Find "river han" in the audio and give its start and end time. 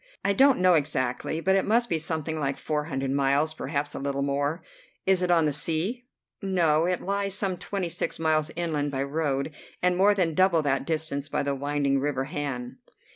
11.99-12.79